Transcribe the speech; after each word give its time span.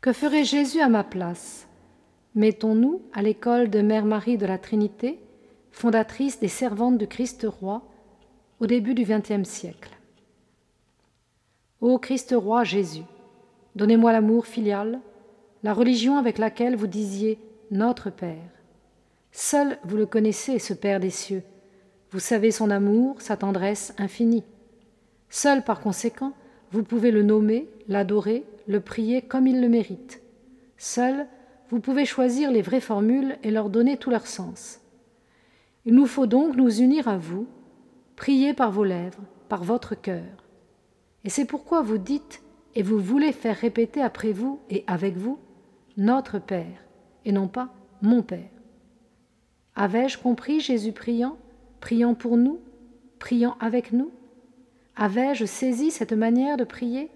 Que 0.00 0.12
ferait 0.12 0.44
Jésus 0.44 0.80
à 0.80 0.88
ma 0.88 1.02
place? 1.02 1.66
Mettons-nous 2.36 3.02
à 3.12 3.20
l'école 3.20 3.68
de 3.68 3.80
Mère 3.80 4.04
Marie 4.04 4.38
de 4.38 4.46
la 4.46 4.56
Trinité, 4.56 5.18
fondatrice 5.72 6.38
des 6.38 6.48
servantes 6.48 6.98
du 6.98 7.08
Christ 7.08 7.44
roi, 7.48 7.82
au 8.60 8.66
début 8.66 8.94
du 8.94 9.02
XXe 9.02 9.48
siècle. 9.48 9.90
Ô 11.80 11.98
Christ 11.98 12.32
roi 12.36 12.62
Jésus, 12.62 13.02
donnez-moi 13.74 14.12
l'amour 14.12 14.46
filial, 14.46 15.00
la 15.64 15.74
religion 15.74 16.16
avec 16.16 16.38
laquelle 16.38 16.76
vous 16.76 16.86
disiez 16.86 17.40
Notre 17.72 18.10
Père. 18.10 18.50
Seul 19.32 19.78
vous 19.82 19.96
le 19.96 20.06
connaissez, 20.06 20.60
ce 20.60 20.74
Père 20.74 21.00
des 21.00 21.10
cieux. 21.10 21.42
Vous 22.12 22.20
savez 22.20 22.52
son 22.52 22.70
amour, 22.70 23.20
sa 23.20 23.36
tendresse 23.36 23.94
infinie. 23.98 24.44
Seul, 25.28 25.64
par 25.64 25.80
conséquent, 25.80 26.34
vous 26.70 26.84
pouvez 26.84 27.10
le 27.10 27.24
nommer, 27.24 27.68
l'adorer, 27.88 28.44
le 28.68 28.80
prier 28.80 29.22
comme 29.22 29.46
il 29.46 29.60
le 29.60 29.68
mérite. 29.68 30.22
Seul, 30.76 31.26
vous 31.70 31.80
pouvez 31.80 32.04
choisir 32.04 32.52
les 32.52 32.62
vraies 32.62 32.80
formules 32.80 33.36
et 33.42 33.50
leur 33.50 33.70
donner 33.70 33.96
tout 33.96 34.10
leur 34.10 34.26
sens. 34.26 34.80
Il 35.84 35.94
nous 35.94 36.06
faut 36.06 36.26
donc 36.26 36.54
nous 36.54 36.80
unir 36.80 37.08
à 37.08 37.16
vous, 37.16 37.46
prier 38.14 38.52
par 38.52 38.70
vos 38.70 38.84
lèvres, 38.84 39.22
par 39.48 39.64
votre 39.64 39.94
cœur. 39.94 40.44
Et 41.24 41.30
c'est 41.30 41.46
pourquoi 41.46 41.82
vous 41.82 41.98
dites 41.98 42.42
et 42.74 42.82
vous 42.82 42.98
voulez 42.98 43.32
faire 43.32 43.56
répéter 43.56 44.02
après 44.02 44.32
vous 44.32 44.60
et 44.70 44.84
avec 44.86 45.16
vous 45.16 45.38
notre 45.96 46.38
Père, 46.38 46.84
et 47.24 47.32
non 47.32 47.48
pas 47.48 47.74
mon 48.02 48.22
Père. 48.22 48.50
Avais-je 49.74 50.18
compris 50.18 50.60
Jésus 50.60 50.92
priant, 50.92 51.38
priant 51.80 52.14
pour 52.14 52.36
nous, 52.36 52.60
priant 53.18 53.56
avec 53.60 53.92
nous? 53.92 54.10
Avais-je 54.94 55.44
saisi 55.44 55.90
cette 55.90 56.12
manière 56.12 56.56
de 56.56 56.64
prier, 56.64 57.10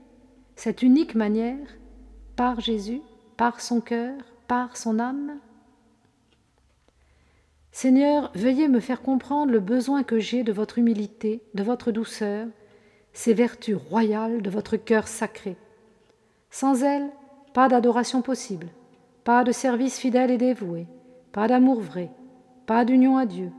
cette 0.57 0.83
unique 0.83 1.15
manière, 1.15 1.67
par 2.37 2.61
Jésus, 2.61 3.03
par 3.37 3.61
son 3.61 3.81
cœur, 3.81 4.19
par 4.49 4.77
son 4.77 4.99
âme. 4.99 5.39
Seigneur, 7.71 8.31
veuillez 8.35 8.69
me 8.69 8.81
faire 8.81 9.03
comprendre 9.03 9.51
le 9.51 9.61
besoin 9.61 10.03
que 10.03 10.19
j'ai 10.19 10.45
de 10.45 10.53
votre 10.53 10.79
humilité, 10.79 11.43
de 11.55 11.63
votre 11.63 11.91
douceur, 11.91 12.47
ces 13.13 13.35
vertus 13.35 13.77
royales 13.77 14.43
de 14.43 14.51
votre 14.51 14.77
cœur 14.77 15.09
sacré. 15.09 15.57
Sans 16.51 16.83
elles, 16.83 17.11
pas 17.55 17.69
d'adoration 17.69 18.23
possible, 18.23 18.69
pas 19.25 19.45
de 19.45 19.53
service 19.53 19.99
fidèle 19.99 20.31
et 20.31 20.39
dévoué, 20.39 20.87
pas 21.33 21.49
d'amour 21.49 21.81
vrai, 21.81 22.11
pas 22.67 22.85
d'union 22.85 23.17
à 23.17 23.27
Dieu, 23.27 23.51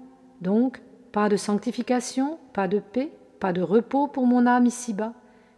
donc 0.41 0.81
pas 1.11 1.29
de 1.29 1.37
sanctification, 1.37 2.39
pas 2.53 2.67
de 2.67 2.79
paix, 2.79 3.11
pas 3.39 3.53
de 3.53 3.61
repos 3.61 4.07
pour 4.07 4.25
mon 4.25 4.45
âme 4.45 4.65
ici-bas, 4.65 5.13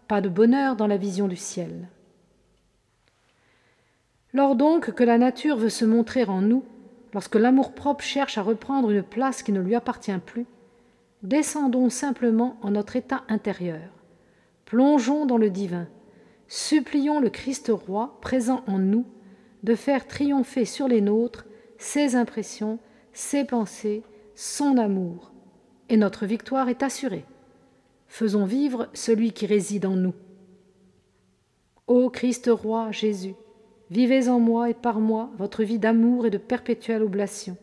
pas 0.08 0.22
de 0.22 0.30
bonheur 0.30 0.76
dans 0.76 0.88
la 0.88 0.98
vision 0.98 1.28
du 1.28 1.36
ciel. 1.36 1.88
Lors 4.34 4.56
donc 4.56 4.92
que 4.92 5.04
la 5.04 5.18
nature 5.18 5.58
veut 5.58 5.70
se 5.70 5.86
montrer 5.86 6.26
en 6.26 6.42
nous, 6.42 6.64
lorsque 7.14 7.36
l'amour-propre 7.36 8.04
cherche 8.04 8.38
à 8.38 8.42
reprendre 8.42 8.92
une 8.92 9.04
place 9.04 9.44
qui 9.44 9.52
ne 9.52 9.62
lui 9.62 9.76
appartient 9.76 10.18
plus, 10.26 10.46
descendons 11.24 11.90
simplement 11.90 12.58
en 12.62 12.72
notre 12.72 12.96
état 12.96 13.24
intérieur, 13.30 13.90
plongeons 14.66 15.26
dans 15.26 15.38
le 15.38 15.50
divin, 15.50 15.88
supplions 16.48 17.20
le 17.20 17.30
Christ 17.30 17.72
roi 17.74 18.18
présent 18.22 18.64
en 18.68 18.78
nous 18.78 19.06
de 19.64 19.76
faire 19.76 20.08
triompher 20.08 20.66
sur 20.66 20.88
les 20.88 21.02
nôtres 21.02 21.46
ses 21.78 22.16
impressions, 22.16 22.80
ses 23.14 23.46
pensées, 23.46 24.04
son 24.36 24.78
amour, 24.78 25.32
et 25.90 25.98
notre 25.98 26.26
victoire 26.26 26.70
est 26.70 26.84
assurée. 26.84 27.26
Faisons 28.08 28.46
vivre 28.46 28.88
celui 28.94 29.32
qui 29.32 29.46
réside 29.46 29.86
en 29.86 29.96
nous. 29.96 30.14
Ô 31.88 32.10
Christ 32.10 32.50
roi 32.52 32.92
Jésus, 32.92 33.36
vivez 33.92 34.30
en 34.30 34.40
moi 34.40 34.70
et 34.70 34.74
par 34.74 35.00
moi 35.00 35.30
votre 35.38 35.64
vie 35.64 35.80
d'amour 35.80 36.26
et 36.26 36.30
de 36.30 36.38
perpétuelle 36.38 37.04
oblation. 37.04 37.58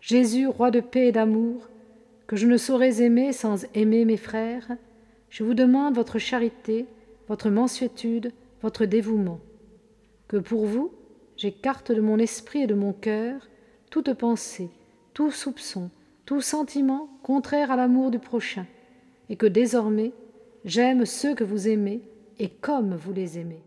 Jésus, 0.00 0.46
roi 0.46 0.70
de 0.70 0.80
paix 0.80 1.08
et 1.08 1.12
d'amour, 1.12 1.68
que 2.26 2.36
je 2.36 2.46
ne 2.46 2.56
saurais 2.56 3.02
aimer 3.02 3.32
sans 3.32 3.66
aimer 3.74 4.04
mes 4.04 4.16
frères, 4.16 4.68
je 5.30 5.44
vous 5.44 5.54
demande 5.54 5.94
votre 5.94 6.18
charité, 6.18 6.86
votre 7.28 7.50
mansuétude, 7.50 8.32
votre 8.62 8.84
dévouement. 8.84 9.40
Que 10.28 10.36
pour 10.36 10.66
vous, 10.66 10.92
j'écarte 11.36 11.92
de 11.92 12.00
mon 12.00 12.18
esprit 12.18 12.62
et 12.62 12.66
de 12.66 12.74
mon 12.74 12.92
cœur 12.92 13.48
toute 13.90 14.12
pensée, 14.14 14.70
tout 15.14 15.30
soupçon, 15.30 15.90
tout 16.24 16.40
sentiment 16.40 17.08
contraire 17.22 17.70
à 17.70 17.76
l'amour 17.76 18.10
du 18.10 18.18
prochain, 18.18 18.66
et 19.28 19.36
que 19.36 19.46
désormais 19.46 20.12
j'aime 20.64 21.04
ceux 21.06 21.34
que 21.34 21.44
vous 21.44 21.68
aimez 21.68 22.02
et 22.38 22.48
comme 22.48 22.94
vous 22.94 23.12
les 23.12 23.38
aimez. 23.38 23.62